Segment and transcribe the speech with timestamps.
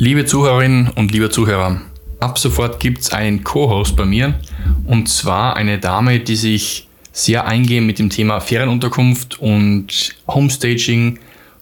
[0.00, 1.80] Liebe Zuhörerinnen und liebe Zuhörer,
[2.20, 4.38] ab sofort gibt es einen Co-Host bei mir
[4.86, 11.18] und zwar eine Dame, die sich sehr eingehend mit dem Thema Ferienunterkunft und Homestaging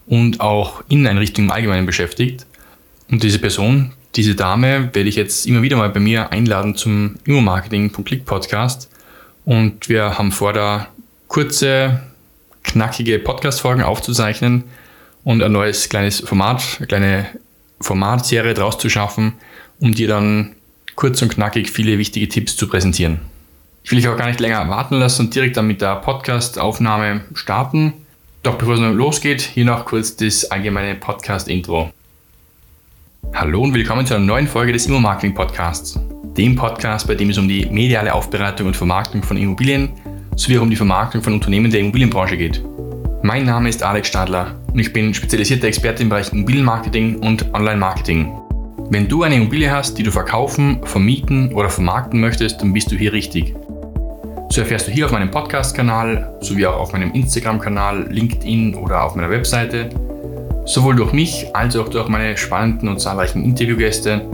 [0.07, 2.45] und auch Inneneinrichtungen im Allgemeinen beschäftigt.
[3.11, 7.15] Und diese Person, diese Dame, werde ich jetzt immer wieder mal bei mir einladen zum
[7.25, 8.91] Immomarketing.click Podcast.
[9.47, 10.89] Und wir haben vor, da
[11.29, 12.03] kurze,
[12.65, 14.65] knackige Podcast-Folgen aufzuzeichnen
[15.25, 17.27] und ein neues kleines Format, eine kleine
[17.81, 19.35] Formatserie draus zu schaffen,
[19.81, 20.57] um dir dann
[20.95, 23.21] kurz und knackig viele wichtige Tipps zu präsentieren.
[23.85, 27.21] Ich will dich auch gar nicht länger warten lassen und direkt dann mit der Podcast-Aufnahme
[27.35, 27.93] starten.
[28.43, 31.93] Doch bevor es losgeht, hier noch kurz das allgemeine Podcast-Intro.
[33.35, 35.99] Hallo und willkommen zu einer neuen Folge des Immo-Marketing Podcasts.
[36.37, 39.91] Dem Podcast, bei dem es um die mediale Aufbereitung und Vermarktung von Immobilien
[40.35, 42.63] sowie auch um die Vermarktung von Unternehmen der Immobilienbranche geht.
[43.23, 48.31] Mein Name ist Alex Stadler und ich bin spezialisierter Experte im Bereich Immobilienmarketing und Online-Marketing.
[48.91, 52.95] Wenn du eine Immobilie hast, die du verkaufen, vermieten oder vermarkten möchtest, dann bist du
[52.95, 53.55] hier richtig.
[54.51, 59.15] So erfährst du hier auf meinem Podcast-Kanal sowie auch auf meinem Instagram-Kanal, LinkedIn oder auf
[59.15, 59.89] meiner Webseite
[60.67, 64.29] sowohl durch mich als auch durch meine spannenden und zahlreichen Interviewgäste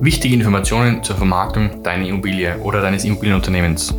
[0.00, 3.92] wichtige Informationen zur Vermarktung deiner Immobilie oder deines Immobilienunternehmens.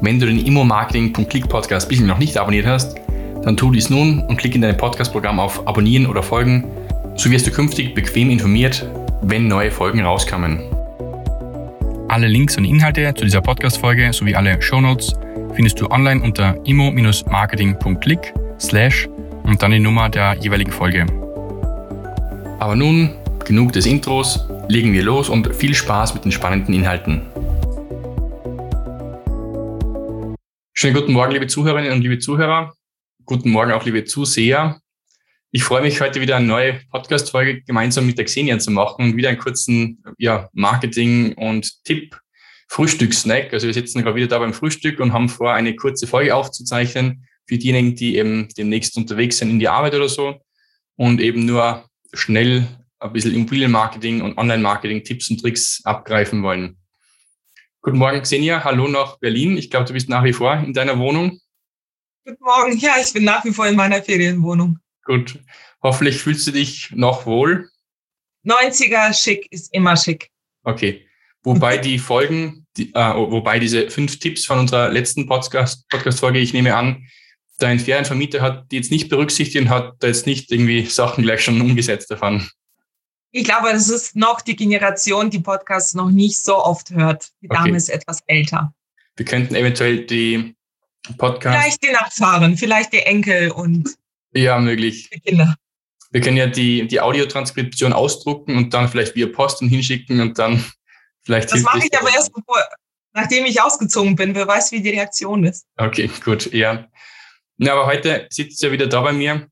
[0.00, 3.03] Wenn du den Immo-Marketing.click Podcast bisher noch nicht abonniert hast,
[3.44, 6.64] dann tu dies nun und klick in dein Podcast-Programm auf Abonnieren oder Folgen,
[7.16, 8.88] so wirst du künftig bequem informiert,
[9.22, 10.60] wenn neue Folgen rauskommen.
[12.08, 15.14] Alle Links und Inhalte zu dieser Podcast-Folge sowie alle Shownotes
[15.54, 19.08] findest du online unter immo-marketing.click slash
[19.42, 21.06] und dann die Nummer der jeweiligen Folge.
[22.60, 23.10] Aber nun,
[23.44, 27.22] genug des Intros, legen wir los und viel Spaß mit den spannenden Inhalten.
[30.72, 32.72] Schönen guten Morgen, liebe Zuhörerinnen und liebe Zuhörer.
[33.26, 34.80] Guten Morgen auch, liebe Zuseher.
[35.50, 39.16] Ich freue mich, heute wieder eine neue Podcast-Folge gemeinsam mit der Xenia zu machen und
[39.16, 42.20] wieder einen kurzen ja, Marketing- und Tipp
[42.68, 43.50] Frühstückssnack.
[43.54, 47.24] Also wir sitzen gerade wieder da beim Frühstück und haben vor, eine kurze Folge aufzuzeichnen
[47.46, 50.42] für diejenigen, die eben demnächst unterwegs sind in die Arbeit oder so
[50.96, 52.66] und eben nur schnell
[52.98, 56.76] ein bisschen Immobilienmarketing und Online-Marketing Tipps und Tricks abgreifen wollen.
[57.80, 58.64] Guten Morgen, Xenia.
[58.64, 59.56] Hallo nach Berlin.
[59.56, 61.40] Ich glaube, du bist nach wie vor in deiner Wohnung.
[62.26, 62.78] Guten Morgen.
[62.78, 64.78] Ja, ich bin nach wie vor in meiner Ferienwohnung.
[65.04, 65.38] Gut.
[65.82, 67.68] Hoffentlich fühlst du dich noch wohl.
[68.46, 70.30] 90er schick ist immer schick.
[70.62, 71.06] Okay.
[71.42, 76.54] Wobei die Folgen, die, äh, wobei diese fünf Tipps von unserer letzten Podcast-Folge, Podcast ich
[76.54, 77.06] nehme an,
[77.58, 81.44] dein Ferienvermieter hat die jetzt nicht berücksichtigt und hat da jetzt nicht irgendwie Sachen gleich
[81.44, 82.48] schon umgesetzt davon.
[83.32, 87.28] Ich glaube, das ist noch die Generation, die Podcasts noch nicht so oft hört.
[87.42, 87.76] Die Dame okay.
[87.76, 88.72] ist etwas älter.
[89.16, 90.56] Wir könnten eventuell die
[91.18, 91.60] Podcasts.
[91.60, 93.94] Vielleicht die Nachfahren, vielleicht die Enkel und
[94.32, 95.10] ja, möglich.
[95.10, 95.54] die Kinder.
[96.10, 100.64] Wir können ja die, die Audiotranskription ausdrucken und dann vielleicht via Post hinschicken und dann
[101.22, 101.52] vielleicht.
[101.52, 102.56] Das mache ich aber erst, bevor,
[103.12, 104.34] nachdem ich ausgezogen bin.
[104.34, 105.66] Wer weiß, wie die Reaktion ist.
[105.76, 106.88] Okay, gut, ja.
[107.58, 109.48] Ja, aber heute sitzt ja wieder da bei mir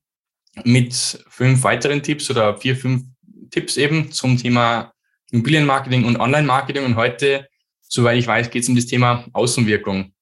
[0.63, 0.93] mit
[1.29, 3.03] fünf weiteren Tipps oder vier, fünf
[3.49, 4.93] Tipps eben zum Thema
[5.31, 6.85] Immobilienmarketing und Online-Marketing.
[6.85, 7.47] Und heute,
[7.81, 10.13] soweit ich weiß, geht es um das Thema Außenwirkung.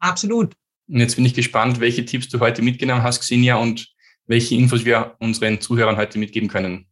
[0.00, 0.54] Absolut.
[0.88, 3.94] Und jetzt bin ich gespannt, welche Tipps du heute mitgenommen hast, Xenia, und
[4.26, 6.86] welche Infos wir unseren Zuhörern heute mitgeben können.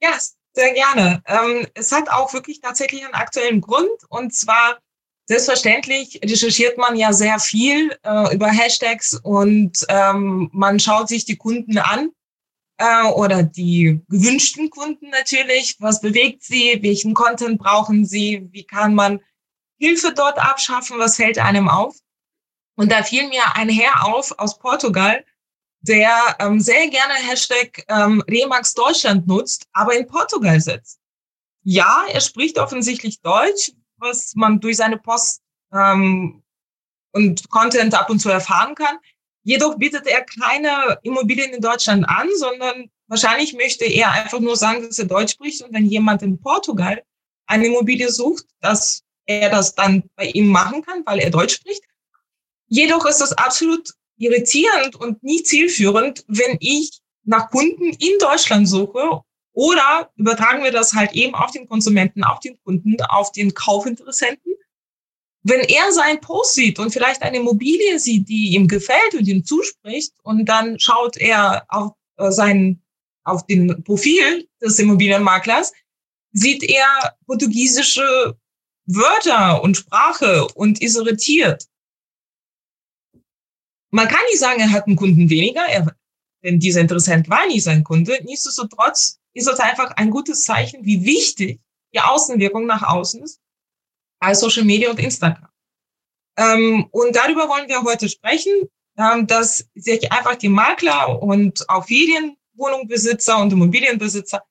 [0.00, 0.16] Ja,
[0.52, 1.22] sehr gerne.
[1.26, 3.90] Ähm, es hat auch wirklich tatsächlich einen aktuellen Grund.
[4.08, 4.78] Und zwar
[5.28, 11.36] Selbstverständlich recherchiert man ja sehr viel äh, über Hashtags und ähm, man schaut sich die
[11.36, 12.12] Kunden an
[12.78, 15.76] äh, oder die gewünschten Kunden natürlich.
[15.80, 16.78] Was bewegt sie?
[16.80, 18.48] Welchen Content brauchen sie?
[18.52, 19.20] Wie kann man
[19.78, 20.98] Hilfe dort abschaffen?
[20.98, 21.96] Was fällt einem auf?
[22.76, 25.24] Und da fiel mir ein Herr auf aus Portugal,
[25.80, 30.98] der ähm, sehr gerne Hashtag ähm, Remax Deutschland nutzt, aber in Portugal sitzt.
[31.62, 36.42] Ja, er spricht offensichtlich Deutsch, was man durch seine Post ähm,
[37.12, 38.98] und Content ab und zu erfahren kann.
[39.42, 44.82] Jedoch bietet er keine Immobilien in Deutschland an, sondern wahrscheinlich möchte er einfach nur sagen,
[44.82, 47.02] dass er Deutsch spricht und wenn jemand in Portugal
[47.46, 51.82] eine Immobilie sucht, dass er das dann bei ihm machen kann, weil er Deutsch spricht.
[52.66, 59.22] Jedoch ist das absolut irritierend und nie zielführend, wenn ich nach Kunden in Deutschland suche
[59.52, 64.54] oder übertragen wir das halt eben auf den Konsumenten, auf den Kunden, auf den Kaufinteressenten.
[65.42, 69.44] Wenn er seinen Post sieht und vielleicht eine Immobilie sieht, die ihm gefällt und ihm
[69.44, 72.82] zuspricht, und dann schaut er auf äh, sein,
[73.24, 75.72] auf den Profil des Immobilienmaklers,
[76.32, 78.36] sieht er portugiesische
[78.88, 81.66] Wörter und Sprache und ist irritiert.
[83.90, 85.94] Man kann nicht sagen, er hat einen Kunden weniger, er
[86.44, 88.18] denn dieser Interessent war nie sein Kunde.
[88.24, 91.60] Nichtsdestotrotz ist das einfach ein gutes Zeichen, wie wichtig
[91.92, 93.40] die Außenwirkung nach außen ist
[94.20, 95.48] bei Social Media und Instagram.
[96.36, 98.52] Ähm, und darüber wollen wir heute sprechen,
[98.96, 104.44] ähm, dass sich einfach die Makler und auch Ferienwohnungsbesitzer und Immobilienbesitzer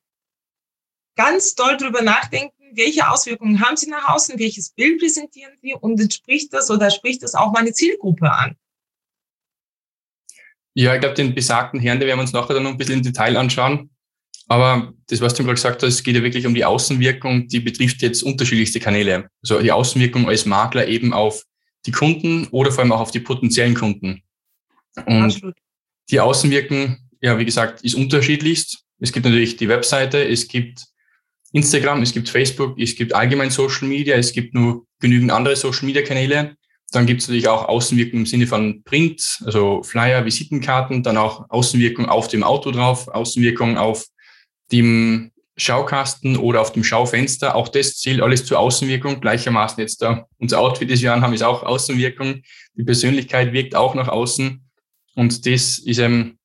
[1.15, 5.99] ganz doll darüber nachdenken, welche Auswirkungen haben sie nach außen, welches Bild präsentieren sie und
[5.99, 8.55] entspricht das oder spricht das auch meine Zielgruppe an.
[10.73, 12.97] Ja, ich glaube, den besagten Herrn, den werden wir uns nachher dann noch ein bisschen
[12.97, 13.89] im Detail anschauen.
[14.47, 18.01] Aber das, was du gerade gesagt hast, geht ja wirklich um die Außenwirkung, die betrifft
[18.01, 19.29] jetzt unterschiedlichste Kanäle.
[19.41, 21.43] Also die Außenwirkung als Makler eben auf
[21.85, 24.21] die Kunden oder vor allem auch auf die potenziellen Kunden.
[25.05, 25.55] Und Absolut.
[26.09, 28.83] die Außenwirkung, ja, wie gesagt, ist unterschiedlichst.
[28.99, 30.85] Es gibt natürlich die Webseite, es gibt
[31.57, 35.85] Instagram, es gibt Facebook, es gibt allgemein Social Media, es gibt nur genügend andere Social
[35.85, 36.55] Media Kanäle.
[36.91, 41.49] Dann gibt es natürlich auch Außenwirkung im Sinne von Print, also Flyer, Visitenkarten, dann auch
[41.49, 44.05] Außenwirkung auf dem Auto drauf, Außenwirkung auf
[44.71, 47.55] dem Schaukasten oder auf dem Schaufenster.
[47.55, 49.19] Auch das zählt alles zur Außenwirkung.
[49.19, 52.43] Gleichermaßen jetzt da unser Outfit, das wir haben, ist auch Außenwirkung.
[52.75, 54.63] Die Persönlichkeit wirkt auch nach außen.
[55.15, 56.37] Und das ist eben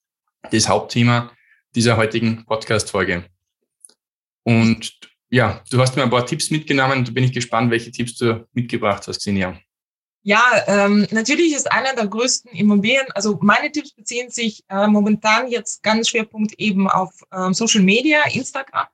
[0.50, 1.30] das Hauptthema
[1.74, 3.31] dieser heutigen Podcast-Folge.
[4.44, 4.92] Und
[5.30, 7.04] ja, du hast mir ein paar Tipps mitgenommen.
[7.04, 9.58] Da bin ich gespannt, welche Tipps du mitgebracht hast, Xenia.
[10.24, 15.48] Ja, ähm, natürlich ist einer der größten Immobilien, also meine Tipps beziehen sich äh, momentan
[15.48, 18.86] jetzt ganz Schwerpunkt eben auf ähm, Social Media, Instagram.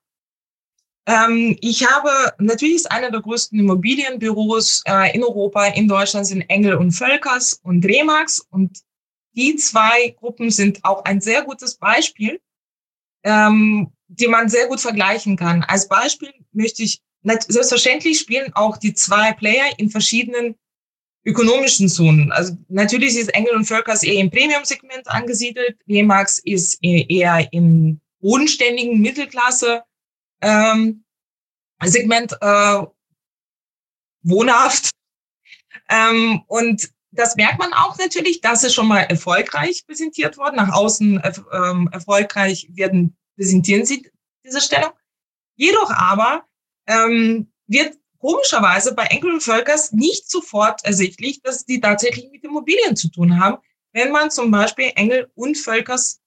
[1.06, 6.42] Ähm, ich habe, natürlich ist einer der größten Immobilienbüros äh, in Europa, in Deutschland sind
[6.48, 8.78] Engel und Völkers und Remax und
[9.32, 12.40] die zwei Gruppen sind auch ein sehr gutes Beispiel,
[13.22, 15.62] ähm, die man sehr gut vergleichen kann.
[15.64, 20.56] Als Beispiel möchte ich, selbstverständlich spielen auch die zwei Player in verschiedenen
[21.24, 22.32] ökonomischen Zonen.
[22.32, 25.76] Also natürlich ist Engel und Völkers eher im Premium-Segment angesiedelt.
[25.86, 29.82] Remax ist eher im bodenständigen Mittelklasse
[30.40, 31.04] ähm,
[31.80, 32.82] äh,
[34.22, 34.90] wohnhaft.
[35.90, 40.56] Ähm, und das merkt man auch natürlich, das ist schon mal erfolgreich präsentiert worden.
[40.56, 41.32] Nach außen äh,
[41.92, 44.10] erfolgreich werden präsentieren sie
[44.44, 44.90] diese Stellung.
[45.56, 46.44] Jedoch aber
[46.86, 52.96] ähm, wird komischerweise bei Enkel und Völkers nicht sofort ersichtlich, dass die tatsächlich mit Immobilien
[52.96, 53.58] zu tun haben.
[53.92, 56.20] Wenn man zum Beispiel Engel und Völkers,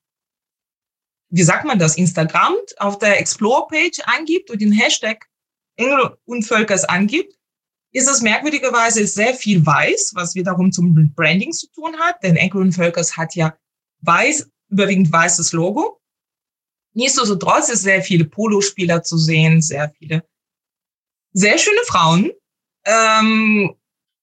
[1.30, 5.28] wie sagt man das, Instagram auf der Explore-Page angibt und den Hashtag
[5.76, 7.38] Engel und Völkers angibt,
[7.94, 12.62] ist es merkwürdigerweise sehr viel weiß, was wiederum zum Branding zu tun hat, denn Engel
[12.62, 13.54] und Völkers hat ja
[14.02, 16.01] weiß, überwiegend weißes Logo.
[16.94, 20.24] Nichtsdestotrotz ist sehr viele Polospieler zu sehen, sehr viele
[21.34, 22.32] sehr schöne Frauen.
[22.86, 23.76] Ähm,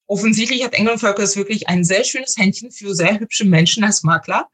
[0.06, 4.49] offensichtlich hat England Völkers wirklich ein sehr schönes Händchen für sehr hübsche Menschen als Makler.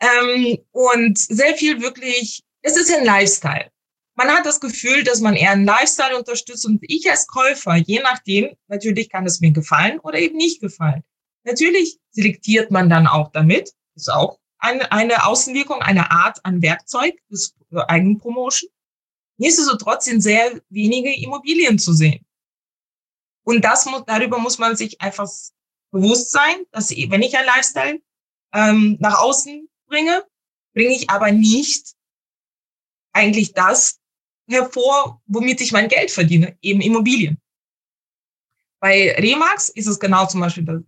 [0.00, 3.70] Ähm, und sehr viel wirklich, es ist ein Lifestyle.
[4.14, 8.00] Man hat das Gefühl, dass man eher einen Lifestyle unterstützt und ich als Käufer, je
[8.00, 11.02] nachdem, natürlich kann es mir gefallen oder eben nicht gefallen.
[11.44, 17.14] Natürlich selektiert man dann auch damit, ist auch eine, eine Außenwirkung, eine Art an Werkzeug
[17.30, 18.70] des Eigenpromotion.
[19.38, 22.24] Nichtsdestotrotz sind sehr wenige Immobilien zu sehen.
[23.42, 25.28] Und das muss, darüber muss man sich einfach
[25.90, 28.00] bewusst sein, dass wenn ich ein Lifestyle
[28.52, 30.24] ähm, nach außen bringe,
[30.74, 31.94] bringe ich aber nicht
[33.12, 33.98] eigentlich das
[34.48, 37.40] hervor, womit ich mein Geld verdiene, eben Immobilien.
[38.80, 40.84] Bei Remax ist es genau zum Beispiel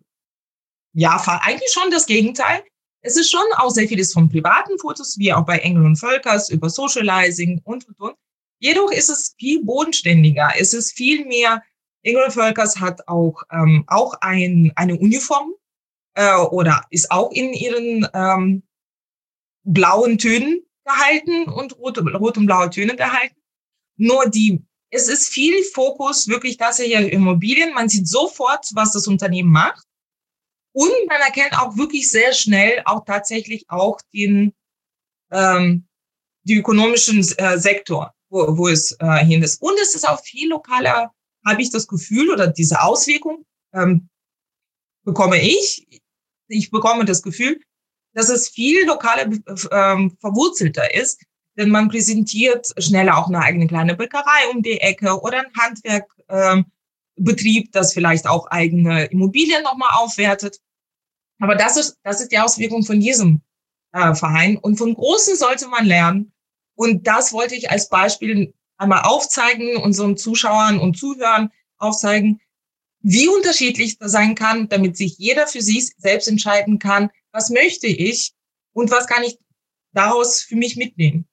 [0.95, 2.65] ja, eigentlich schon das Gegenteil.
[3.03, 6.49] Es ist schon auch sehr vieles von privaten Fotos, wie auch bei Engel und Völkers,
[6.49, 8.15] über Socializing und, und, und.
[8.61, 10.53] Jedoch ist es viel bodenständiger.
[10.57, 11.63] Es ist viel mehr,
[12.03, 15.53] Ingrid Völkers hat auch, ähm, auch ein, eine Uniform
[16.15, 18.63] äh, oder ist auch in ihren ähm,
[19.65, 23.37] blauen Tönen gehalten und rote, rot und blaue Töne gehalten.
[23.97, 27.73] Nur die, es ist viel Fokus wirklich tatsächlich Immobilien.
[27.73, 29.85] Man sieht sofort, was das Unternehmen macht.
[30.73, 34.55] Und man erkennt auch wirklich sehr schnell auch tatsächlich auch den,
[35.31, 35.87] ähm,
[36.45, 39.63] die ökonomischen äh, Sektor wo, wo es äh, hin ist.
[39.63, 41.13] Und es ist auch viel lokaler,
[41.47, 44.09] habe ich das Gefühl, oder diese Auswirkung ähm,
[45.05, 45.87] bekomme ich.
[46.49, 47.61] Ich bekomme das Gefühl,
[48.15, 49.31] dass es viel lokaler
[49.71, 51.23] ähm, verwurzelter ist,
[51.57, 56.27] denn man präsentiert schneller auch eine eigene kleine Bäckerei um die Ecke oder ein Handwerkbetrieb,
[56.29, 56.65] ähm,
[57.17, 60.59] das vielleicht auch eigene Immobilien nochmal aufwertet.
[61.39, 63.43] Aber das ist, das ist die Auswirkung von diesem
[63.93, 64.57] äh, Verein.
[64.57, 66.33] Und von Großen sollte man lernen,
[66.75, 72.41] und das wollte ich als Beispiel einmal aufzeigen, unseren Zuschauern und Zuhörern aufzeigen,
[73.01, 77.87] wie unterschiedlich das sein kann, damit sich jeder für sich selbst entscheiden kann, was möchte
[77.87, 78.33] ich
[78.73, 79.39] und was kann ich
[79.93, 81.27] daraus für mich mitnehmen.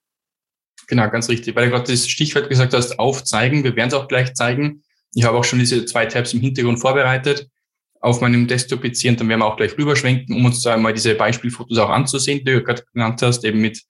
[0.88, 1.56] Genau, ganz richtig.
[1.56, 3.64] Weil du gerade das Stichwort gesagt hast, aufzeigen.
[3.64, 4.84] Wir werden es auch gleich zeigen.
[5.14, 7.50] Ich habe auch schon diese zwei Tabs im Hintergrund vorbereitet
[8.02, 11.16] auf meinem Desktop-PC und dann werden wir auch gleich rüberschwenken, um uns da mal diese
[11.16, 13.84] Beispielfotos auch anzusehen, die du gerade genannt hast, eben mit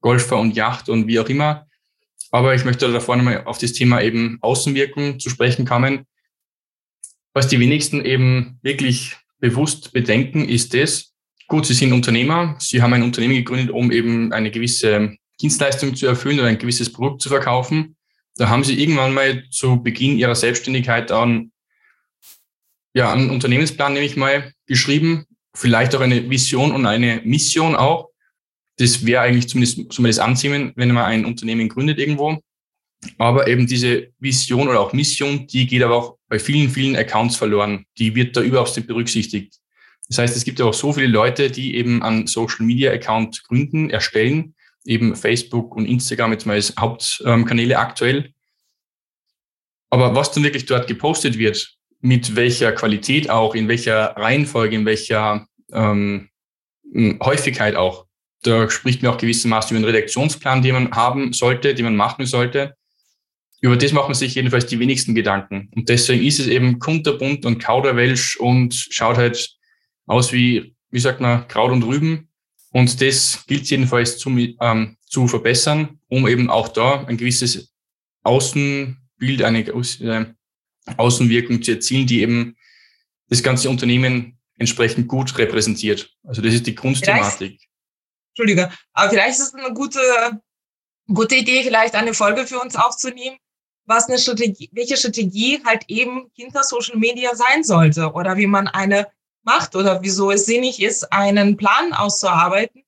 [0.00, 1.66] Golfer und Yacht und wie auch immer.
[2.30, 6.06] Aber ich möchte da vorne mal auf das Thema eben Außenwirkung zu sprechen kommen.
[7.32, 11.14] Was die wenigsten eben wirklich bewusst bedenken, ist das,
[11.48, 16.06] gut, sie sind Unternehmer, sie haben ein Unternehmen gegründet, um eben eine gewisse Dienstleistung zu
[16.06, 17.96] erfüllen oder ein gewisses Produkt zu verkaufen.
[18.36, 21.52] Da haben sie irgendwann mal zu Beginn ihrer Selbstständigkeit an
[22.94, 28.10] ja, einen Unternehmensplan nehme ich mal geschrieben, vielleicht auch eine Vision und eine Mission auch.
[28.78, 32.40] Das wäre eigentlich zumindest, zumindest anziehen, wenn man ein Unternehmen gründet irgendwo.
[33.18, 37.36] Aber eben diese Vision oder auch Mission, die geht aber auch bei vielen, vielen Accounts
[37.36, 37.84] verloren.
[37.98, 39.58] Die wird da überhaupt nicht berücksichtigt.
[40.08, 43.42] Das heißt, es gibt ja auch so viele Leute, die eben einen Social Media Account
[43.44, 48.32] gründen, erstellen, eben Facebook und Instagram jetzt mal als Hauptkanäle aktuell.
[49.90, 54.84] Aber was dann wirklich dort gepostet wird, mit welcher Qualität auch, in welcher Reihenfolge, in
[54.84, 56.28] welcher ähm,
[57.22, 58.06] Häufigkeit auch.
[58.42, 62.26] Da spricht mir auch gewissermaßen über einen Redaktionsplan, den man haben sollte, den man machen
[62.26, 62.74] sollte.
[63.62, 65.70] Über das machen sich jedenfalls die wenigsten Gedanken.
[65.74, 69.56] Und deswegen ist es eben kunterbunt und kauderwelsch und schaut halt
[70.06, 72.28] aus wie, wie sagt man, Kraut und Rüben.
[72.74, 77.72] Und das gilt jedenfalls zu, ähm, zu verbessern, um eben auch da ein gewisses
[78.24, 80.26] Außenbild, eine, äh,
[80.96, 82.56] Außenwirkung zu erzielen, die eben
[83.28, 86.12] das ganze Unternehmen entsprechend gut repräsentiert.
[86.24, 87.60] Also das ist die Grundthematik.
[88.30, 90.00] Entschuldige, aber vielleicht ist es eine gute,
[91.06, 93.36] gute Idee, vielleicht eine Folge für uns aufzunehmen,
[93.84, 98.66] was eine Strategie, welche Strategie halt eben hinter Social Media sein sollte oder wie man
[98.66, 99.06] eine
[99.44, 102.82] macht oder wieso es sinnig ist, einen Plan auszuarbeiten,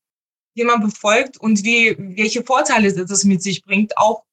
[0.56, 4.24] den man befolgt und wie, welche Vorteile das mit sich bringt, auch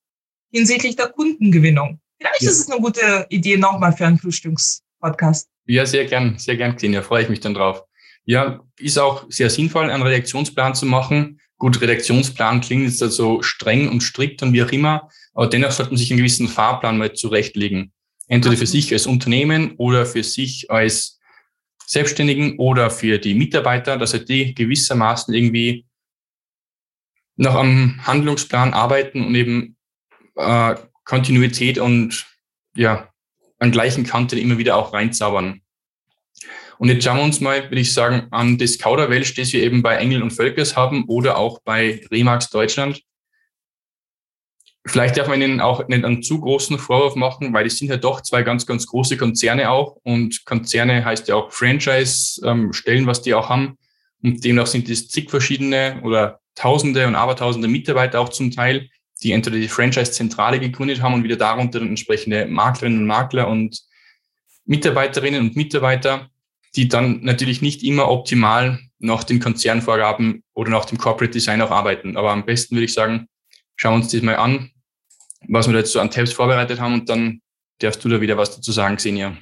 [0.52, 2.00] hinsichtlich der Kundengewinnung.
[2.18, 2.50] Vielleicht ja.
[2.50, 5.50] ist es eine gute Idee nochmal für einen Frühstückspodcast.
[5.66, 7.02] Ja, sehr gern, sehr gern, Xenia.
[7.02, 7.84] Freue ich mich dann drauf.
[8.26, 11.42] Ja, ist auch sehr sinnvoll, einen Redaktionsplan zu machen.
[11.58, 15.92] Gut, Redaktionsplan klingt jetzt also streng und strikt und wie auch immer, aber dennoch sollte
[15.92, 17.92] man sich einen gewissen Fahrplan mal zurechtlegen.
[18.28, 21.20] Entweder für sich als Unternehmen oder für sich als
[21.86, 25.86] Selbstständigen oder für die Mitarbeiter, dass halt die gewissermaßen irgendwie
[27.36, 29.76] noch am Handlungsplan arbeiten und eben
[30.36, 32.26] äh, Kontinuität und
[32.76, 33.10] ja,
[33.60, 35.62] an gleichen Kanten immer wieder auch reinzaubern.
[36.78, 39.82] Und jetzt schauen wir uns mal, würde ich sagen, an das Kauderwelsch, das wir eben
[39.82, 43.02] bei Engel und Völkers haben oder auch bei Remax Deutschland.
[44.86, 47.96] Vielleicht darf man ihnen auch nicht einen zu großen Vorwurf machen, weil die sind ja
[47.96, 49.98] doch zwei ganz, ganz große Konzerne auch.
[50.04, 53.78] Und Konzerne heißt ja auch Franchise-Stellen, ähm, was die auch haben.
[54.22, 58.90] Und demnach sind es zig verschiedene oder Tausende und Abertausende Mitarbeiter auch zum Teil,
[59.22, 63.82] die entweder die Franchise-Zentrale gegründet haben und wieder darunter entsprechende Maklerinnen und Makler und
[64.66, 66.30] Mitarbeiterinnen und Mitarbeiter,
[66.76, 71.72] die dann natürlich nicht immer optimal nach den Konzernvorgaben oder nach dem Corporate Design auch
[71.72, 72.18] arbeiten.
[72.18, 73.28] Aber am besten würde ich sagen,
[73.84, 74.72] schauen wir uns das mal an,
[75.50, 77.42] was wir da jetzt so an Tabs vorbereitet haben und dann
[77.80, 79.38] darfst du da wieder was dazu sagen, Xenia.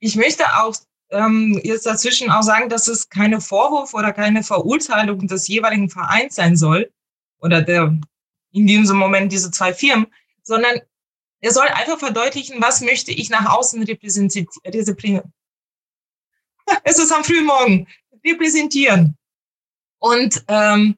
[0.00, 0.74] Ich möchte auch
[1.10, 6.34] ähm, jetzt dazwischen auch sagen, dass es keine Vorwurf oder keine Verurteilung des jeweiligen Vereins
[6.34, 6.90] sein soll
[7.38, 7.96] oder der
[8.50, 10.08] in diesem Moment diese zwei Firmen,
[10.42, 10.80] sondern
[11.40, 14.48] er soll einfach verdeutlichen, was möchte ich nach außen repräsentieren.
[16.82, 17.86] Es ist am frühen Morgen.
[18.24, 19.16] Repräsentieren.
[20.00, 20.96] Und ähm,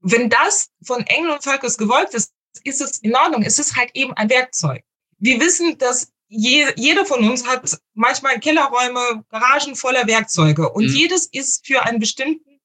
[0.00, 2.32] wenn das von Engel und Völkers gewollt ist,
[2.64, 3.42] ist es in Ordnung.
[3.42, 4.82] Es ist halt eben ein Werkzeug.
[5.18, 10.94] Wir wissen, dass je, jeder von uns hat manchmal Kellerräume, Garagen voller Werkzeuge und mhm.
[10.94, 12.58] jedes ist für einen bestimmten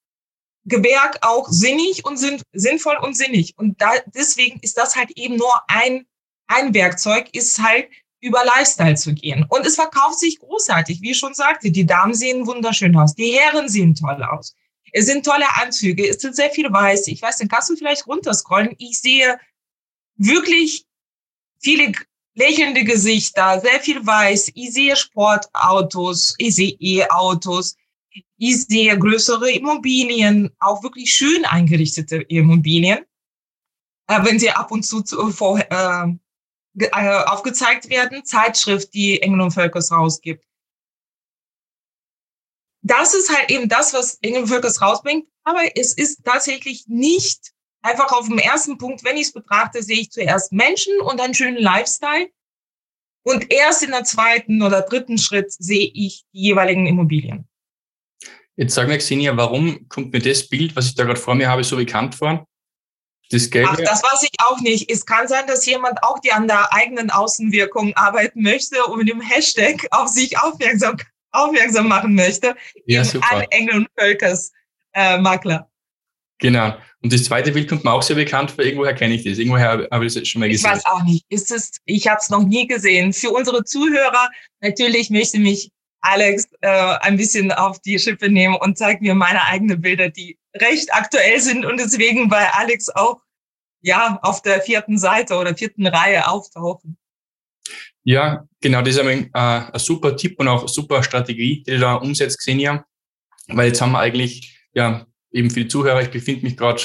[0.64, 3.54] Gewerk auch sinnig und sinn, sinnvoll und sinnig.
[3.56, 6.06] Und da, deswegen ist das halt eben nur ein,
[6.48, 7.88] ein Werkzeug, ist halt
[8.20, 9.46] über Lifestyle zu gehen.
[9.48, 11.70] Und es verkauft sich großartig, wie ich schon sagte.
[11.70, 14.54] Die Damen sehen wunderschön aus, die Herren sehen toll aus.
[14.96, 17.08] Es sind tolle Anzüge, es sind sehr viel weiß.
[17.08, 18.74] Ich weiß, den kannst du vielleicht runterscrollen.
[18.78, 19.38] Ich sehe
[20.16, 20.86] wirklich
[21.60, 21.92] viele
[22.34, 24.52] lächelnde Gesichter, sehr viel weiß.
[24.54, 27.76] Ich sehe Sportautos, ich sehe E-Autos,
[28.38, 33.00] ich sehe größere Immobilien, auch wirklich schön eingerichtete Immobilien,
[34.06, 36.06] äh, wenn sie ab und zu, zu vor, äh,
[36.78, 40.42] äh, aufgezeigt werden, Zeitschrift, die Engel und Völkers rausgibt.
[42.86, 47.52] Das ist halt eben das, was Engel Völkers rausbringt, aber es ist tatsächlich nicht
[47.82, 51.34] einfach auf dem ersten Punkt, wenn ich es betrachte, sehe ich zuerst Menschen und einen
[51.34, 52.28] schönen Lifestyle.
[53.24, 57.48] Und erst in der zweiten oder dritten Schritt sehe ich die jeweiligen Immobilien.
[58.54, 61.48] Jetzt sag mir, Xenia, warum kommt mir das Bild, was ich da gerade vor mir
[61.48, 62.46] habe, so bekannt vor?
[63.30, 63.70] Das Gelbe.
[63.72, 64.88] Ach, das weiß ich auch nicht.
[64.88, 69.08] Es kann sein, dass jemand auch die an der eigenen Außenwirkung arbeiten möchte und mit
[69.08, 70.96] dem Hashtag auf sich aufmerksam,
[71.36, 72.54] aufmerksam machen möchte.
[72.86, 73.26] Ja, super.
[73.30, 74.52] An Engel und Völkers
[74.92, 75.68] äh, Makler.
[76.38, 76.76] Genau.
[77.02, 78.64] Und das zweite Bild kommt mir auch sehr bekannt vor.
[78.64, 79.38] Irgendwoher kenne ich das.
[79.38, 80.70] Irgendwoher habe ich das schon mal gesehen.
[80.70, 81.24] Ich weiß auch nicht.
[81.28, 83.12] Ist es, ich habe es noch nie gesehen.
[83.12, 84.28] Für unsere Zuhörer,
[84.60, 89.44] natürlich möchte mich Alex äh, ein bisschen auf die Schippe nehmen und zeigt mir meine
[89.44, 93.20] eigenen Bilder, die recht aktuell sind und deswegen bei Alex auch
[93.80, 96.96] ja auf der vierten Seite oder vierten Reihe auftauchen.
[98.04, 101.78] Ja, genau, das ist ein, äh, ein super Tipp und auch super Strategie, die du
[101.78, 102.84] da umsetzt, Xenia.
[103.48, 106.82] Weil jetzt haben wir eigentlich, ja, eben für die Zuhörer, ich befinde mich gerade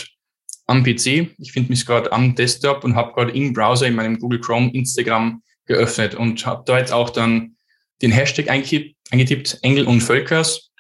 [0.68, 4.20] am PC, ich finde mich gerade am Desktop und habe gerade im Browser in meinem
[4.20, 7.56] Google Chrome Instagram geöffnet und habe da jetzt auch dann
[8.02, 10.72] den Hashtag eingetippt, eingetippt Engel und Völkers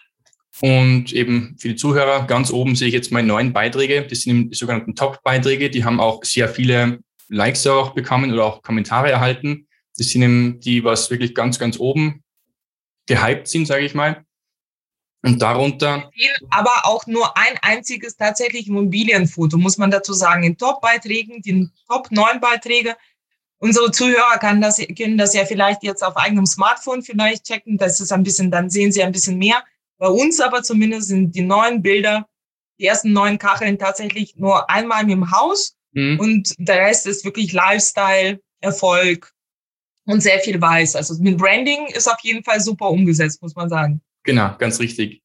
[0.62, 4.05] und eben für die Zuhörer, ganz oben sehe ich jetzt meine neuen Beiträge.
[4.08, 5.72] Das sind die sogenannten Top-Beiträge.
[5.72, 9.67] Die haben auch sehr viele Likes auch bekommen oder auch Kommentare erhalten.
[10.01, 12.24] Das sind eben die, was wirklich ganz, ganz oben
[13.05, 14.25] gehypt sind, sage ich mal.
[15.22, 16.10] Und darunter.
[16.50, 20.41] Aber auch nur ein einziges tatsächlich Immobilienfoto, muss man dazu sagen.
[20.41, 22.98] In Top-Beiträgen, die Top 9 Beiträge.
[23.60, 27.77] Unsere Zuhörer können das, können das ja vielleicht jetzt auf eigenem Smartphone vielleicht checken.
[27.77, 29.63] Das ist ein bisschen, dann sehen sie ein bisschen mehr.
[30.00, 32.27] Bei uns aber zumindest sind die neuen Bilder,
[32.79, 36.20] die ersten neun Kacheln tatsächlich nur einmal im Haus mhm.
[36.20, 39.31] und der Rest ist wirklich Lifestyle, Erfolg
[40.05, 40.96] und sehr viel weiß.
[40.96, 44.01] Also mit Branding ist auf jeden Fall super umgesetzt, muss man sagen.
[44.24, 45.22] Genau, ganz richtig.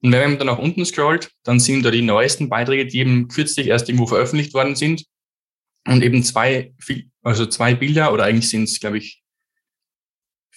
[0.00, 3.28] Und wenn man dann nach unten scrollt, dann sind da die neuesten Beiträge, die eben
[3.28, 5.04] kürzlich erst irgendwo veröffentlicht worden sind.
[5.86, 6.72] Und eben zwei,
[7.22, 9.22] also zwei Bilder, oder eigentlich sind es, glaube ich,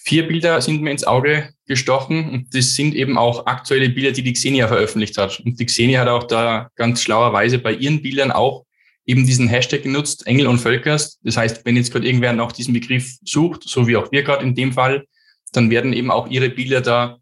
[0.07, 4.21] Vier Bilder sind mir ins Auge gestochen und das sind eben auch aktuelle Bilder, die
[4.21, 5.39] die Xenia veröffentlicht hat.
[5.39, 8.64] Und die Xenia hat auch da ganz schlauerweise bei ihren Bildern auch
[9.05, 11.19] eben diesen Hashtag genutzt, Engel und Völkers.
[11.23, 14.43] Das heißt, wenn jetzt gerade irgendwer nach diesem Begriff sucht, so wie auch wir gerade
[14.43, 15.05] in dem Fall,
[15.51, 17.19] dann werden eben auch ihre Bilder da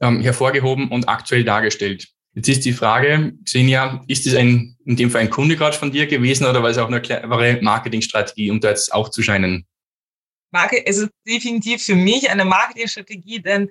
[0.00, 2.08] ähm, hervorgehoben und aktuell dargestellt.
[2.34, 5.90] Jetzt ist die Frage, Xenia, ist es ein, in dem Fall ein Kunde gerade von
[5.90, 9.66] dir gewesen oder war es auch eine clevere Marketingstrategie, um da jetzt auch zu scheinen?
[10.52, 13.68] Marke, es ist definitiv für mich eine Marketingstrategie, denn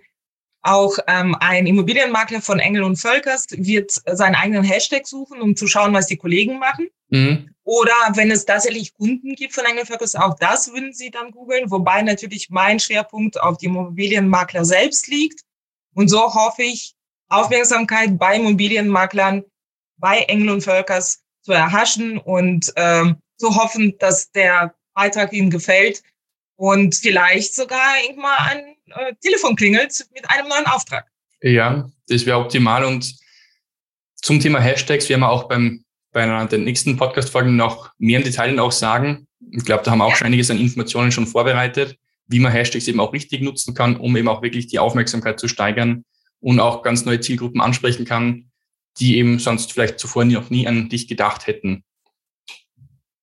[0.62, 5.68] auch ähm, ein Immobilienmakler von Engel und Völkers wird seinen eigenen Hashtag suchen, um zu
[5.68, 6.90] schauen, was die Kollegen machen.
[7.10, 7.50] Mhm.
[7.64, 11.32] Oder wenn es tatsächlich Kunden gibt von Engel und Völkers, auch das würden sie dann
[11.32, 15.42] googeln, wobei natürlich mein Schwerpunkt auf die Immobilienmakler selbst liegt.
[15.94, 16.96] Und so hoffe ich,
[17.28, 19.44] Aufmerksamkeit bei Immobilienmaklern,
[19.98, 26.02] bei Engel und Völkers zu erhaschen und ähm, zu hoffen, dass der Beitrag ihnen gefällt
[26.56, 31.08] und vielleicht sogar irgendwann ein äh, Telefon klingelt mit einem neuen Auftrag.
[31.42, 32.84] Ja, das wäre optimal.
[32.84, 33.16] Und
[34.16, 38.58] zum Thema Hashtags wir auch beim, bei einer der nächsten Podcast-Folgen noch mehr im Detail
[38.60, 39.28] auch sagen.
[39.52, 42.88] Ich glaube, da haben wir auch schon einiges an Informationen schon vorbereitet, wie man Hashtags
[42.88, 46.06] eben auch richtig nutzen kann, um eben auch wirklich die Aufmerksamkeit zu steigern
[46.40, 48.52] und auch ganz neue Zielgruppen ansprechen kann,
[49.00, 51.84] die eben sonst vielleicht zuvor noch nie an dich gedacht hätten.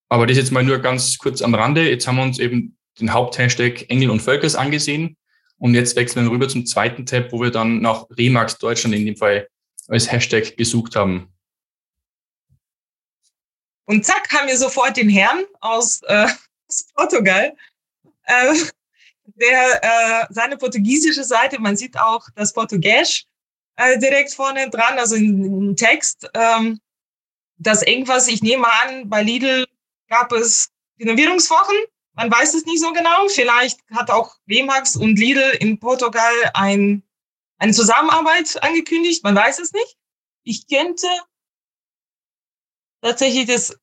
[0.09, 1.89] Aber das jetzt mal nur ganz kurz am Rande.
[1.89, 5.17] Jetzt haben wir uns eben den Haupthashtag Engel und Völkers angesehen.
[5.59, 9.07] Und jetzt wechseln wir rüber zum zweiten Tab, wo wir dann nach Remax Deutschland in
[9.07, 9.49] dem Fall
[9.89, 11.29] als Hashtag gesucht haben.
[13.87, 16.29] Und zack, haben wir sofort den Herrn aus, äh,
[16.69, 17.57] aus Portugal,
[18.25, 18.55] äh,
[19.25, 23.25] der äh, seine portugiesische Seite, man sieht auch das Portugiesisch
[23.77, 26.81] äh, direkt vorne dran, also im Text, ähm,
[27.59, 29.67] dass irgendwas, ich nehme an, bei Lidl
[30.09, 30.71] gab es
[31.01, 31.77] Renovierungswochen
[32.17, 33.29] man weiß es nicht so genau.
[33.29, 37.03] Vielleicht hat auch Remax und Lidl in Portugal ein,
[37.59, 39.23] eine Zusammenarbeit angekündigt.
[39.23, 39.97] Man weiß es nicht.
[40.43, 41.07] Ich könnte
[43.07, 43.79] tatsächlich das,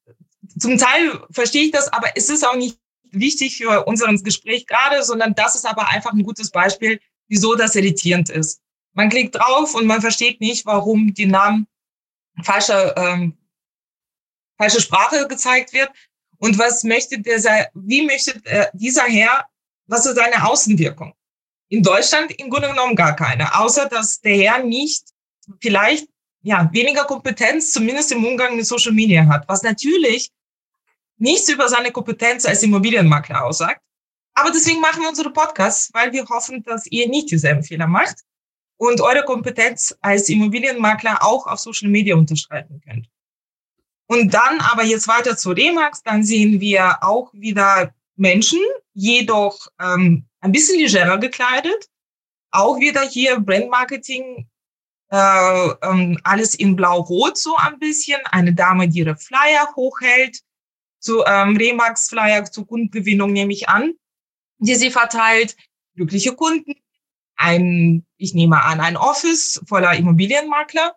[0.60, 2.78] zum Teil verstehe ich das, aber es ist auch nicht
[3.12, 7.76] wichtig für unser Gespräch gerade, sondern das ist aber einfach ein gutes Beispiel, wieso das
[7.76, 8.62] irritierend ist.
[8.94, 11.68] Man klickt drauf und man versteht nicht, warum die Namen
[12.44, 13.38] falsche, ähm,
[14.58, 15.90] falsche Sprache gezeigt wird.
[16.38, 19.48] Und was möchte dieser, wie möchte äh, dieser Herr,
[19.88, 21.14] was ist seine Außenwirkung?
[21.70, 25.06] In Deutschland im Grunde genommen gar keine, außer dass der Herr nicht
[25.62, 26.08] vielleicht
[26.44, 30.30] ja weniger Kompetenz, zumindest im Umgang mit Social Media hat, was natürlich
[31.18, 33.82] nichts über seine Kompetenz als Immobilienmakler aussagt.
[34.36, 38.22] Aber deswegen machen wir unsere Podcasts, weil wir hoffen, dass ihr nicht dieselben Fehler macht
[38.78, 43.08] und eure Kompetenz als Immobilienmakler auch auf Social Media unterstreiten könnt.
[44.08, 48.60] Und dann aber jetzt weiter zu Remax, dann sehen wir auch wieder Menschen,
[48.94, 51.90] jedoch ähm, ein bisschen legerer gekleidet.
[52.52, 54.48] Auch wieder hier Brandmarketing
[55.14, 58.20] äh, ähm, alles in blau-rot so ein bisschen.
[58.32, 60.40] Eine Dame, die ihre Flyer hochhält,
[61.00, 63.94] zu ähm, Remax-Flyer zur Kundengewinnung nehme ich an,
[64.58, 65.56] die sie verteilt.
[65.96, 66.74] Glückliche Kunden,
[67.36, 70.96] ein, ich nehme an, ein Office voller Immobilienmakler,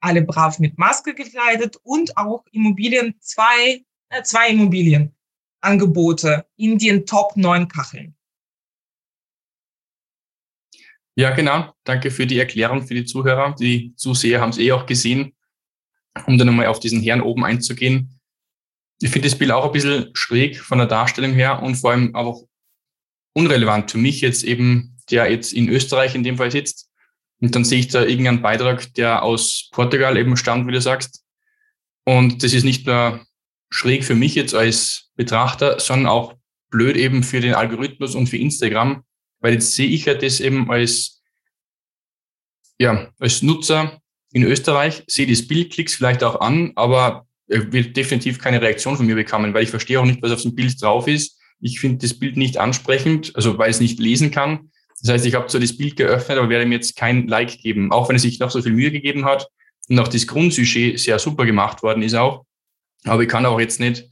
[0.00, 7.36] alle brav mit Maske gekleidet und auch Immobilien, zwei, äh, zwei Immobilienangebote in den Top
[7.36, 8.15] 9 Kacheln.
[11.18, 11.72] Ja, genau.
[11.84, 13.54] Danke für die Erklärung für die Zuhörer.
[13.58, 15.34] Die Zuseher haben es eh auch gesehen.
[16.26, 18.20] Um dann nochmal auf diesen Herrn oben einzugehen.
[19.00, 22.14] Ich finde das Bild auch ein bisschen schräg von der Darstellung her und vor allem
[22.14, 22.46] auch
[23.34, 26.90] unrelevant für mich jetzt eben, der jetzt in Österreich in dem Fall sitzt.
[27.40, 31.22] Und dann sehe ich da irgendeinen Beitrag, der aus Portugal eben stammt, wie du sagst.
[32.04, 33.26] Und das ist nicht nur
[33.70, 36.34] schräg für mich jetzt als Betrachter, sondern auch
[36.70, 39.02] blöd eben für den Algorithmus und für Instagram,
[39.40, 41.22] weil jetzt sehe ich ja das eben als,
[42.78, 44.00] ja, als Nutzer
[44.32, 49.06] in Österreich, sehe das Bild, klick's vielleicht auch an, aber wird definitiv keine Reaktion von
[49.06, 51.38] mir bekommen, weil ich verstehe auch nicht, was auf dem Bild drauf ist.
[51.60, 54.70] Ich finde das Bild nicht ansprechend, also weil ich es nicht lesen kann.
[55.00, 57.92] Das heißt, ich habe so das Bild geöffnet, aber werde ihm jetzt kein Like geben,
[57.92, 59.48] auch wenn er sich noch so viel Mühe gegeben hat
[59.88, 62.44] und auch das Grundsujet sehr super gemacht worden ist auch.
[63.04, 64.04] Aber ich kann auch jetzt nicht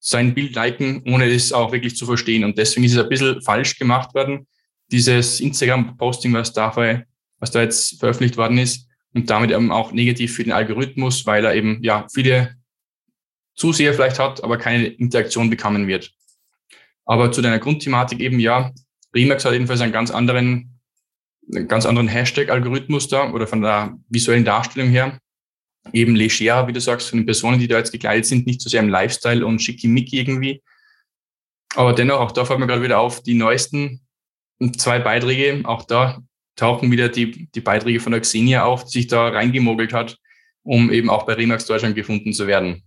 [0.00, 2.44] sein Bild liken, ohne das auch wirklich zu verstehen.
[2.44, 4.46] Und deswegen ist es ein bisschen falsch gemacht worden
[4.90, 6.74] dieses Instagram-Posting, was da,
[7.38, 11.44] was da jetzt veröffentlicht worden ist und damit eben auch negativ für den Algorithmus, weil
[11.44, 12.56] er eben ja viele
[13.54, 16.12] Zuseher vielleicht hat, aber keine Interaktion bekommen wird.
[17.04, 18.72] Aber zu deiner Grundthematik eben ja,
[19.14, 20.80] Remax hat jedenfalls einen ganz anderen,
[21.52, 25.18] einen ganz anderen Hashtag-Algorithmus da oder von der visuellen Darstellung her.
[25.92, 28.68] Eben leger, wie du sagst, von den Personen, die da jetzt gekleidet sind, nicht so
[28.68, 30.62] sehr im Lifestyle und schickimicki irgendwie.
[31.74, 34.06] Aber dennoch, auch da fällt mir gerade wieder auf, die neuesten
[34.76, 35.62] zwei Beiträge.
[35.64, 36.22] Auch da
[36.56, 40.18] tauchen wieder die, die Beiträge von der Xenia auf, die sich da reingemogelt hat,
[40.62, 42.82] um eben auch bei Remax Deutschland gefunden zu werden.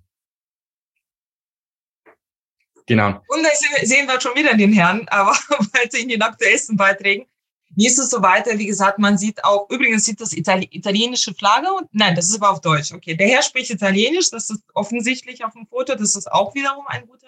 [2.86, 3.22] Genau.
[3.28, 3.50] Und da
[3.84, 5.32] sehen wir schon wieder den Herrn, aber
[5.74, 7.26] weiter in den aktuellsten Beiträgen.
[7.74, 8.58] Wie ist es so weiter?
[8.58, 12.36] Wie gesagt, man sieht auch, übrigens sieht das Itali italienische Flagge und nein, das ist
[12.36, 12.92] aber auf Deutsch.
[12.92, 16.86] Okay, der Herr spricht Italienisch, das ist offensichtlich auf dem Foto, das ist auch wiederum
[16.88, 17.28] eine gute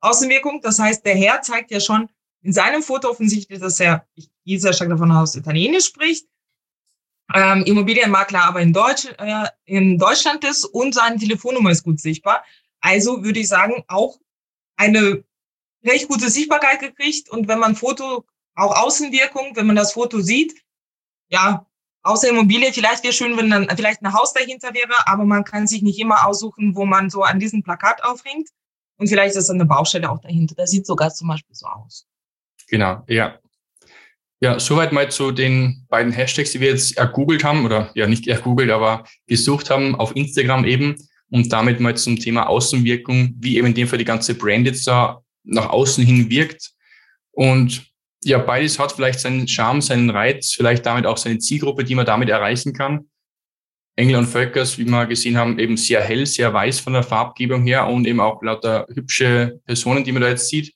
[0.00, 0.62] Außenwirkung.
[0.62, 2.08] Das heißt, der Herr zeigt ja schon
[2.44, 6.28] in seinem Foto offensichtlich, dass er, ich gehe sehr stark davon aus, Italienisch spricht,
[7.34, 12.44] ähm, Immobilienmakler aber in, Deutsch, äh, in Deutschland ist und seine Telefonnummer ist gut sichtbar.
[12.80, 14.18] Also würde ich sagen, auch
[14.76, 15.24] eine
[15.84, 17.30] recht gute Sichtbarkeit gekriegt.
[17.30, 20.54] Und wenn man Foto, auch Außenwirkung, wenn man das Foto sieht,
[21.30, 21.66] ja,
[22.02, 25.66] außer Immobilie, vielleicht wäre schön, wenn dann vielleicht ein Haus dahinter wäre, aber man kann
[25.66, 28.50] sich nicht immer aussuchen, wo man so an diesem Plakat aufhängt.
[28.98, 30.54] Und vielleicht ist eine Baustelle auch dahinter.
[30.54, 32.06] Das sieht sogar zum Beispiel so aus.
[32.68, 33.38] Genau, ja.
[34.40, 38.26] Ja, soweit mal zu den beiden Hashtags, die wir jetzt ergoogelt haben, oder ja, nicht
[38.26, 40.96] ergoogelt, aber gesucht haben auf Instagram eben
[41.30, 44.86] und damit mal zum Thema Außenwirkung, wie eben in dem Fall die ganze Brand jetzt
[44.86, 46.72] da nach außen hin wirkt.
[47.32, 47.86] Und
[48.22, 52.06] ja, beides hat vielleicht seinen Charme, seinen Reiz, vielleicht damit auch seine Zielgruppe, die man
[52.06, 53.06] damit erreichen kann.
[53.96, 57.64] Engel und Völkers, wie wir gesehen haben, eben sehr hell, sehr weiß von der Farbgebung
[57.64, 60.74] her und eben auch lauter hübsche Personen, die man da jetzt sieht.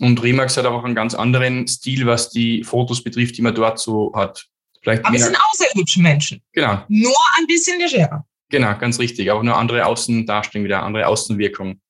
[0.00, 3.78] Und Remax hat auch einen ganz anderen Stil, was die Fotos betrifft, die man dort
[3.78, 4.46] so hat.
[4.82, 6.42] Vielleicht Aber es sind auch sehr hübsche Menschen.
[6.52, 6.82] Genau.
[6.88, 8.26] Nur ein bisschen legerer.
[8.50, 9.30] Genau, ganz richtig.
[9.30, 11.80] Auch nur andere Außendarstellung, wieder andere Außenwirkung.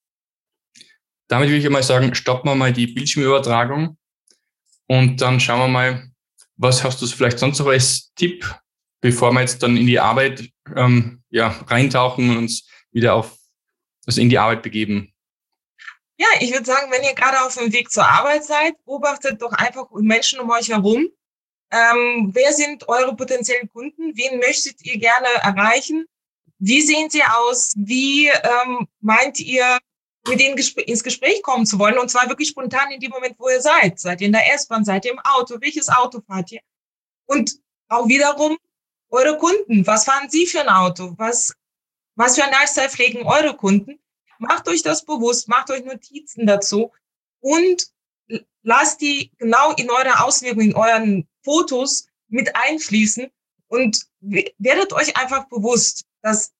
[1.28, 3.96] Damit würde ich mal sagen, stoppen wir mal die Bildschirmübertragung
[4.86, 6.08] und dann schauen wir mal,
[6.56, 8.54] was hast du vielleicht sonst noch als Tipp,
[9.00, 13.36] bevor wir jetzt dann in die Arbeit ähm, ja, reintauchen und uns wieder auf
[14.06, 15.13] also in die Arbeit begeben.
[16.16, 19.52] Ja, ich würde sagen, wenn ihr gerade auf dem Weg zur Arbeit seid, beobachtet doch
[19.52, 21.08] einfach Menschen um euch herum.
[21.72, 24.16] Ähm, wer sind eure potenziellen Kunden?
[24.16, 26.06] Wen möchtet ihr gerne erreichen?
[26.58, 27.72] Wie sehen sie aus?
[27.76, 29.78] Wie ähm, meint ihr,
[30.28, 31.98] mit denen ins Gespräch kommen zu wollen?
[31.98, 33.98] Und zwar wirklich spontan in dem Moment, wo ihr seid.
[33.98, 34.84] Seid ihr in der S-Bahn?
[34.84, 35.60] Seid ihr im Auto?
[35.60, 36.60] Welches Auto fahrt ihr?
[37.26, 38.56] Und auch wiederum
[39.10, 39.84] eure Kunden.
[39.86, 41.14] Was fahren sie für ein Auto?
[41.16, 41.52] Was,
[42.14, 43.98] was für ein Lifestyle pflegen eure Kunden?
[44.44, 46.92] Macht euch das bewusst, macht euch Notizen dazu
[47.40, 47.88] und
[48.62, 53.30] lasst die genau in eure Auswirkung, in euren Fotos mit einfließen
[53.68, 56.52] und werdet euch einfach bewusst, dass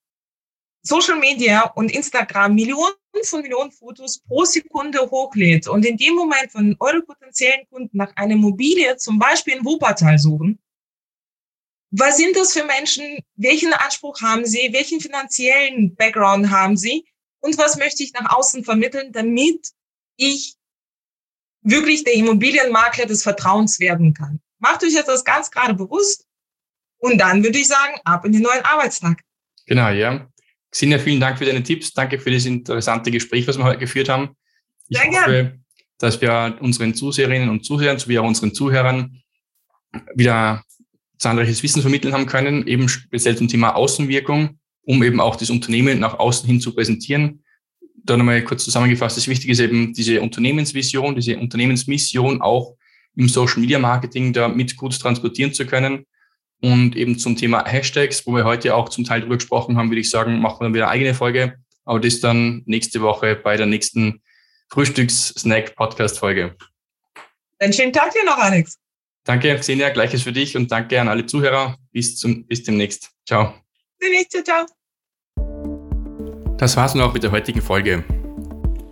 [0.83, 6.53] Social Media und Instagram Millionen von Millionen Fotos pro Sekunde hochlädt und in dem Moment,
[6.53, 10.59] wenn eure potenziellen Kunden nach einer Immobilie zum Beispiel in Wuppertal suchen,
[11.97, 13.20] was sind das für Menschen?
[13.37, 14.73] Welchen Anspruch haben sie?
[14.73, 17.07] Welchen finanziellen Background haben sie?
[17.44, 19.68] Und was möchte ich nach außen vermitteln, damit
[20.16, 20.54] ich
[21.61, 24.40] wirklich der Immobilienmakler des Vertrauens werden kann.
[24.59, 26.26] Macht euch das ganz gerade bewusst
[26.96, 29.20] Und dann würde ich sagen, ab in den neuen Arbeitstag.
[29.66, 30.26] Genau, ja.
[30.70, 31.92] Xenia, vielen Dank für deine Tipps.
[31.92, 34.37] Danke für das interessante Gespräch, was wir heute geführt haben.
[34.88, 35.64] Ich Sehr hoffe, gern.
[35.98, 39.22] dass wir unseren Zuseherinnen und Zuhörern sowie auch unseren Zuhörern
[40.14, 40.64] wieder
[41.18, 45.99] zahlreiches Wissen vermitteln haben können, eben speziell zum Thema Außenwirkung, um eben auch das Unternehmen
[45.99, 47.42] nach außen hin zu präsentieren.
[48.05, 52.77] Da nochmal kurz zusammengefasst, das Wichtige ist eben diese Unternehmensvision, diese Unternehmensmission auch
[53.16, 56.07] im Social Media Marketing da mit gut transportieren zu können.
[56.61, 60.01] Und eben zum Thema Hashtags, wo wir heute auch zum Teil drüber gesprochen haben, würde
[60.01, 61.57] ich sagen, machen wir dann wieder eine eigene Folge.
[61.85, 64.23] Aber das dann nächste Woche bei der nächsten
[64.70, 66.57] Frühstücks-Snack-Podcast-Folge.
[67.59, 68.79] Einen schönen Tag dir noch, Alex.
[69.25, 71.77] Danke, Xenia, gleiches für dich und danke an alle Zuhörer.
[71.92, 73.11] Bis, zum, bis demnächst.
[73.27, 73.63] Ciao.
[74.05, 74.67] Demnächst, ciao.
[76.59, 78.05] Das war's nun auch mit der heutigen Folge.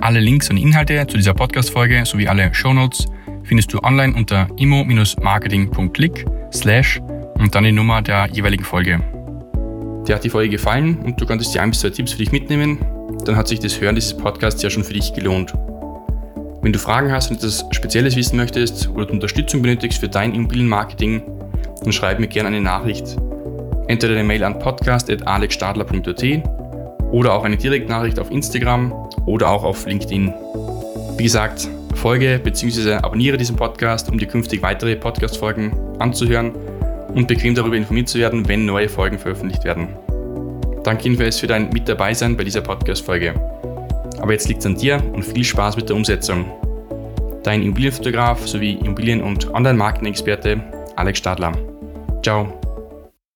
[0.01, 3.07] Alle Links und Inhalte zu dieser Podcast-Folge sowie alle Shownotes
[3.45, 7.01] findest du online unter immo-marketing.click slash
[7.35, 9.01] und dann die Nummer der jeweiligen Folge.
[10.07, 12.33] Dir hat die Folge gefallen und du konntest dir ein bis zwei Tipps für dich
[12.33, 12.79] mitnehmen,
[13.25, 15.53] dann hat sich das Hören dieses Podcasts ja schon für dich gelohnt.
[16.63, 20.35] Wenn du Fragen hast und etwas Spezielles wissen möchtest oder du Unterstützung benötigst für dein
[20.35, 21.23] Immobilienmarketing,
[21.83, 23.17] dann schreib mir gerne eine Nachricht.
[23.89, 26.25] Entweder eine Mail an podcast.alexstadler.at
[27.11, 28.93] oder auch eine Direktnachricht auf Instagram
[29.27, 30.33] oder auch auf LinkedIn.
[31.17, 32.95] Wie gesagt, folge bzw.
[32.95, 36.53] abonniere diesen Podcast, um dir künftig weitere Podcast-Folgen anzuhören
[37.15, 39.89] und bequem darüber informiert zu werden, wenn neue Folgen veröffentlicht werden.
[40.83, 43.35] Danke jedenfalls für dein Mit dabei sein bei dieser Podcast-Folge.
[44.21, 46.45] Aber jetzt liegt es an dir und viel Spaß mit der Umsetzung.
[47.43, 50.61] Dein Immobilienfotograf sowie Immobilien- und Online-Marketing-Experte
[50.97, 51.53] Alex Stadler.
[52.23, 52.72] Ciao.